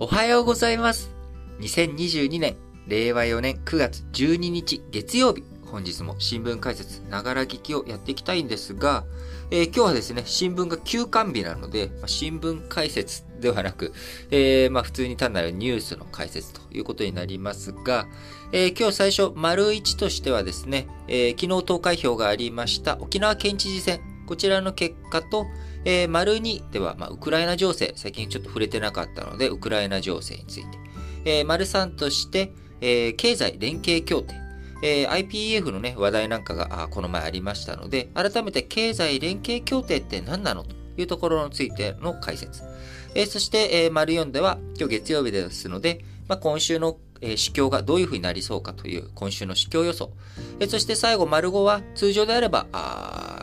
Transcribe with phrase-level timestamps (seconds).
[0.00, 1.10] おはようございます。
[1.58, 2.54] 2022年、
[2.86, 9.04] 令和4年9月12日月曜日、本日も新聞解説、ながら聞きをやっていきたいんですが、
[9.50, 13.92] えー今日はですね、新聞が休刊日なので、まあ新聞解説ではなく、
[14.30, 18.06] えーまあ普通に単なるニュースの解説ということになりますが、
[18.52, 25.48] えー今日最初、丸1としてはですね、え昨日投開票がありました沖縄県知事選、こちらの結果と、
[25.84, 30.78] えー、丸2では、まあ、ウクライナ情勢、最近ちょっと触れてなかったので、ウクライナ情勢について。
[31.24, 34.34] えー、丸3として、えー経済連携協定。
[34.82, 42.62] えー IPEF のね、話題なんかがあこの前ありましたので、改めて経済連携協定って何なのというところについての解説。
[43.14, 50.12] えーそして、えー丸4では、今日月曜日ですので、まあ、今週の、えー市況がどういうふうになりそうかという今週の市況予想。
[50.60, 53.37] えーそして最後、丸5は通常であれば、あ、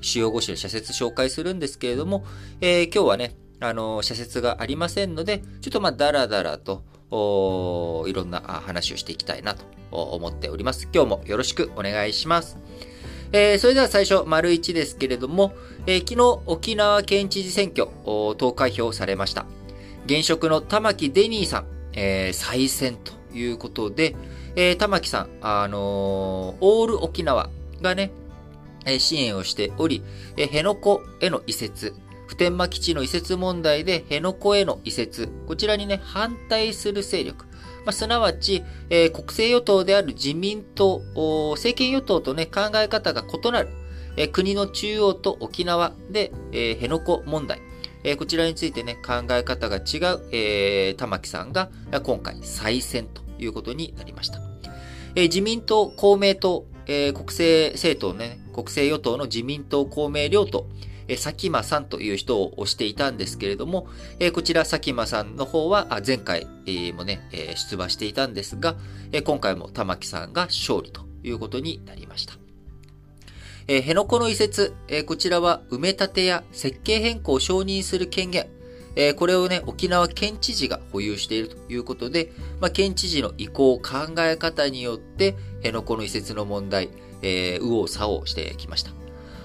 [0.00, 2.24] 主要5種の社説紹介するんですけれども、
[2.60, 6.84] えー今日はね、あの社説がありませんので、ちょっとまあ、だらだらと、
[8.06, 10.88] いろんな話をしていきたいなと思っております。
[10.92, 12.58] 今日もよろしくお願いします。
[13.32, 15.52] えーそれでは最初、丸1ですけれども、
[15.86, 17.88] えー昨日、沖縄県知事選挙、
[18.36, 19.46] 投開票されました。
[20.06, 24.14] 現職の玉城デニーさん、えー再選ということで、
[24.56, 27.50] えー玉城さん、あのーオール沖縄
[27.82, 28.12] がね、
[28.98, 30.02] 支援をしており、
[30.36, 31.94] 辺野古への移設、
[32.26, 37.46] 普天間基地の移設問題で辺野古への移設、こちらにね、反対する勢力、
[37.84, 41.00] まあ、すなわち、えー国政与党である自民党、
[41.52, 43.68] 政権与党とね、考え方が異なる、
[44.16, 47.60] えー国の中央と沖縄で、えー辺野古問題、
[48.04, 51.70] えこちらについてね、考え方が違う、え玉木さんが
[52.02, 54.40] 今回再選ということになりました。
[55.14, 60.66] え自民党、公明党、え国政政党ね、国政与党の自民党、公明両党、
[61.06, 63.86] 佐喜真さんという人を推していたんですけれども、
[64.32, 66.48] こちら佐喜真さんの方は前回、
[66.92, 67.20] もね、
[67.54, 68.74] 出馬していたんですが、
[69.24, 72.34] 今回も玉木さんが勝利ということになりました。
[73.68, 74.74] え辺野古の移設、
[75.06, 78.48] こちらは埋め立てや設計変更を承認する権限、
[79.14, 86.88] これをね、沖縄県知事が保有しているということで、まあ、県知事の意向、考え方によって、辺野古の移設の問題、
[87.22, 88.90] えー、右往左往してきました。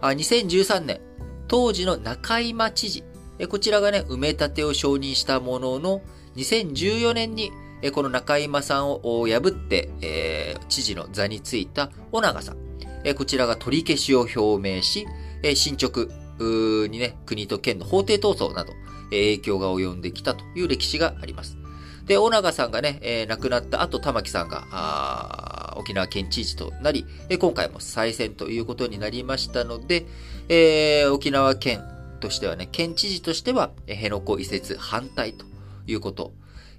[0.00, 1.00] あ2013年、
[1.48, 3.04] 当時の中今知事、
[3.38, 6.02] えこちらがね、埋め立てを承認したものの、
[6.36, 12.56] 2014年に、えこの中今さんを破って、えー知事の座についた尾長さん、
[13.04, 15.06] えこちらが取り消しを表明し、
[15.42, 16.08] え進捗
[16.40, 18.72] にね、国と県の法廷闘争など、
[19.10, 21.56] 影響が及んできたという歴史があります。
[22.06, 27.04] で、尾長さんがね、えー亡くなった後、玉木さんが、沖縄県知事となり、
[27.38, 30.06] 今回も再選ということになりましたので、
[30.48, 31.82] えー沖縄県
[32.20, 35.44] としてはね、県知事としては、辺野古移設反対と
[35.86, 36.32] いうこと。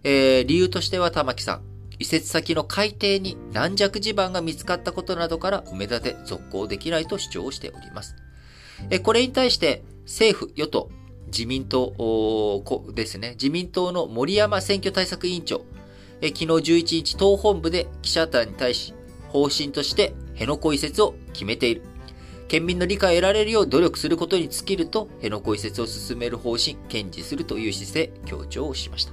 [0.04, 1.62] えー理由としては玉木さん、
[2.00, 8.16] 移設先の海底に軟弱地盤が見つかったことなどから埋め立て続行できないと主張しております。
[8.92, 10.90] えこれに対して政府、与党、
[11.28, 15.66] 自民党ですね、自民党の森山選挙対策委員長、
[16.22, 18.94] え昨日11日党本部で記者団に対し、
[19.30, 21.82] 方針として辺野古移設を決めている。
[22.48, 29.12] 県民の理解を得られるよう努力することに尽きると、辺野古移設を進める方針、堅持するという姿勢、強調をしました。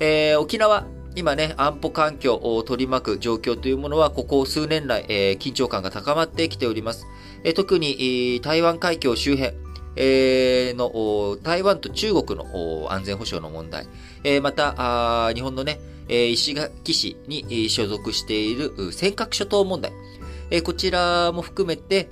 [0.00, 7.06] えー沖縄、今ね、安保環境を取り巻く状況というものは、ここ数年来、えー緊張感が高まってきております。
[7.44, 9.54] えー特に、台湾海峡周辺、
[9.96, 13.86] えーの、台湾と中国の安全保障の問題、
[14.24, 19.92] えまた、日本のね、石垣市に所属している尖閣諸島問題、
[20.50, 22.08] えこちらも含めて、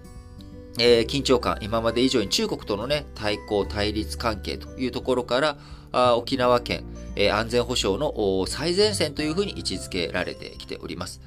[0.78, 5.58] え緊張感、今まで以上に中国とのね、対抗、対立関係というところから、
[5.92, 6.84] あ沖縄県、
[7.14, 11.20] え安全保障の最前線というふうに位置づけられてきております。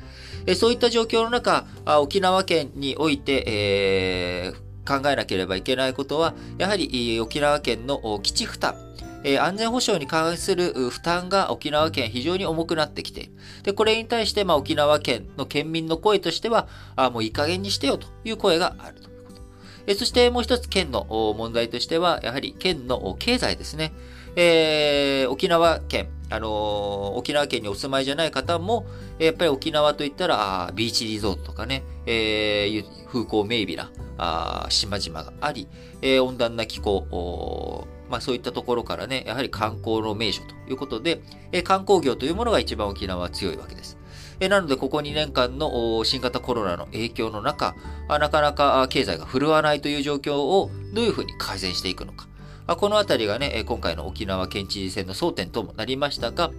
[0.46, 4.47] えそういった状況の中、あ沖縄県において、え
[4.88, 8.76] 考えなければいけないことは、やはり沖縄県の基地負担、
[9.24, 13.32] え安全保障に関する負担が沖縄県非常に重くなってきている。
[13.64, 19.42] で、これに対して、まあ、沖縄県の県民の声としては、あもういい加減にしてよという声があるということ。
[19.88, 21.06] えそしてもう一つ県の
[21.38, 23.92] 問題としては、やはり県の経済ですね。
[24.36, 28.86] えー沖縄県、あのー沖縄県にお住まいじゃない方も、
[29.20, 35.68] やっぱり沖縄といったら、ービーチリゾートとかね、えー風光明媚なあ島々があり、
[36.02, 41.22] えー温暖な気候、まあそういったところからね、やはり観光の名所ということで、
[41.52, 43.98] えー観光業というものが一番沖縄は強いわけです。
[44.40, 47.76] えーなので、ここ2年間の新型コロナの影響の中、
[48.08, 52.27] なかなか経済が振るわないという状況をどういうふうに改善していくのか。
[52.68, 56.52] まあ、このあたりがね、今回の沖縄県知事選の争点ともなりましたが、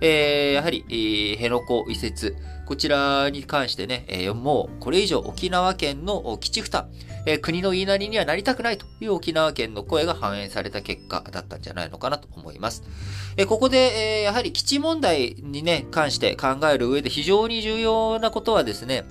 [0.00, 2.36] えー、やはり、えー、辺野古移設、
[2.66, 6.88] こちらに関してね、えー、もうこれ以上沖縄県の基地負担、
[7.26, 12.82] えー、国の言いなりにはなりたくないという沖縄県の声が反映された結果だったんじゃないのかなと思います。
[13.36, 19.04] えー、ここで、えー、やはり基地問題にね、関して考える上で非常に重要なことはですね、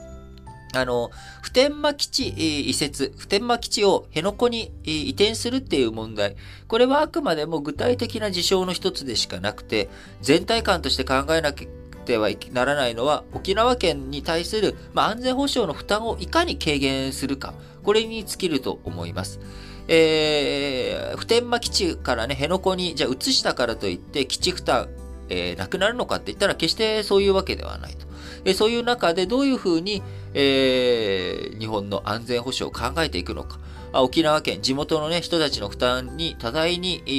[0.73, 2.29] あの、普天間基地
[2.69, 6.35] 移設、普天間基地を辺野古に移転するっていう問題。
[6.68, 9.89] これはあくまでも具体的な事象の一つでしかなくて、
[10.21, 11.68] 全体感として考えなきゃ
[12.01, 17.53] てはならないのは、沖縄県に対する、まあ、安全保障の負担をいかに軽減するか。
[17.83, 19.39] これに尽きると思います。
[19.88, 24.89] えー、普天間基地からね、辺野古に、じゃあ移したからといって、基地負担、
[25.29, 28.06] えー、なくなるのかって言ったら、決してそういうわけではないと。
[28.44, 30.03] えそういう中でどういうふうに、
[30.33, 33.60] えー、日本の安全保障を考えていくのか。
[33.94, 37.12] 沖縄県、地元の、ね、人たちの負担に多大に、え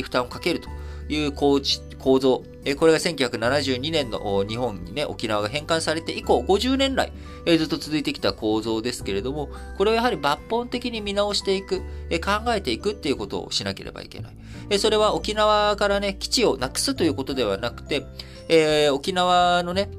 [0.00, 0.68] ー、負担をかけると
[1.08, 2.44] いう構造。
[2.78, 7.12] これが1972年の日本にね、沖縄が返還されて以降、50年来、
[7.46, 11.80] ずっと続いてきた構造ですけれども、これをやはり抜本的に見直していく、
[12.22, 14.78] 考えていくっていうことをしなければいけない。
[14.78, 18.06] それは沖縄からね、基地をなくすということではなくて、
[18.48, 19.90] えー、沖縄のね、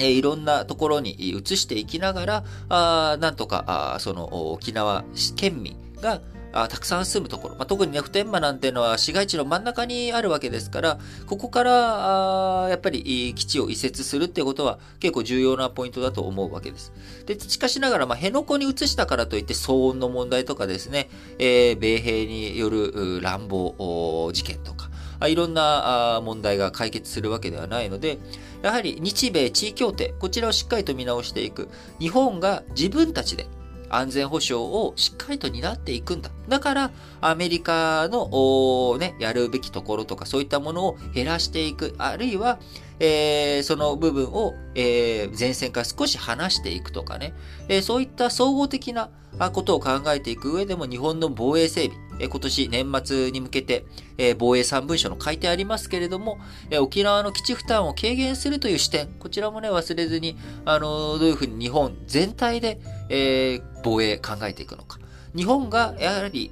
[0.00, 5.04] えいろんなところに移していきながら、あなんとかあその沖縄
[5.36, 6.20] 県民が
[6.52, 16.92] あたくさん住むところ、まあ、特にね、普天間なんていうのは市街地の真ん中にあるわけですから、ここからあやっぱり基地を移設するっていうことは結構重要なポイントだと思うわけです。
[17.26, 21.08] で、しかしながら、まあ、辺野古に移したからといって騒音の問題とかですね、
[21.38, 24.89] えー、米兵による乱暴事件とか、
[25.28, 28.18] いろんな問題が解決するわけではないので、
[28.62, 31.68] やはり日米地位協定、こちらをしっかりと見直していく。
[31.98, 33.46] 日本が自分たちで
[33.88, 36.30] 安全保障をしっかりと担っていくんだ。
[36.48, 36.90] だから、
[37.20, 41.94] アメリカの、ね、やるべきところとかそういったものを減らしていく。
[41.98, 42.58] あるいは、
[43.00, 47.32] えー、その部分を、えー、前線から少し離していくとかね、
[47.68, 49.10] えー、そういった総合的な
[49.52, 53.84] ことを考えていく上でも日本の防衛整備、え今年年末に向けて、
[54.18, 56.38] え防衛3文書の書いてありますけれども、
[56.70, 64.98] え沖縄の基地負担を軽減するという視点、こちらもね、忘れずに、あのどういうふうに日本全体で、え防衛考えていくのか。
[65.36, 66.50] 日本が、やはり、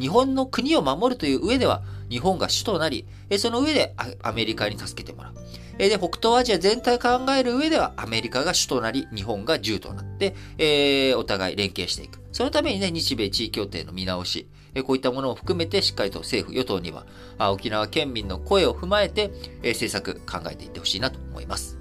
[0.00, 3.06] 日本の国を守るという上では、日本が首となり、
[3.38, 5.34] その上でアメリカに助けてもらう。
[5.78, 12.20] で、北東アジア全体を考える上では、アメリカが首となり、日本が銃となって、お互い連携していく。
[12.32, 14.48] そのためにね、日米地位協定の見直し、
[14.84, 17.06] こういったものを含めて、しっかりと政府、与党には、
[17.52, 19.30] 沖縄県民の声を踏まえて、
[19.62, 21.79] 政策考えていってほしいなと思います。